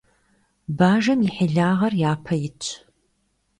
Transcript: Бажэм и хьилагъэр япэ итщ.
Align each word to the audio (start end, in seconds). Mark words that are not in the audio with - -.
Бажэм 0.77 1.19
и 1.27 1.29
хьилагъэр 1.35 1.93
япэ 2.11 2.33
итщ. 2.47 2.65